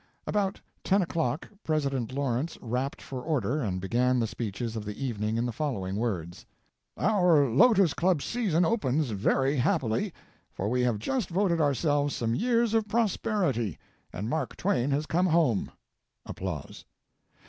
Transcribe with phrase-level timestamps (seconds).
[0.25, 5.37] About 10 o'clock President Lawrence rapped for order and began the speeches of the evening
[5.37, 6.43] in the following words:
[6.97, 10.11] "Our Lotos club season opens very happily,
[10.51, 13.77] for we have just voted ourselves some years of prosperity,
[14.11, 15.69] and Mark Twain has come home.
[16.25, 16.83] [Applause.